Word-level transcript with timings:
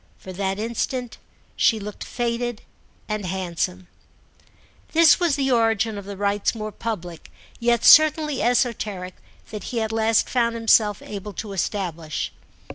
For 0.17 0.33
that 0.33 0.57
instant 0.57 1.19
she 1.55 1.79
looked 1.79 2.03
faded 2.03 2.63
and 3.07 3.23
handsome. 3.23 3.87
This 4.93 5.19
was 5.19 5.35
the 5.35 5.51
origin 5.51 5.95
of 5.95 6.05
the 6.05 6.17
rites 6.17 6.55
more 6.55 6.71
public, 6.71 7.31
yet 7.59 7.85
certainly 7.85 8.41
esoteric, 8.41 9.17
that 9.51 9.65
he 9.65 9.79
at 9.79 9.91
last 9.91 10.27
found 10.27 10.55
himself 10.55 11.03
able 11.03 11.33
to 11.33 11.53
establish. 11.53 12.31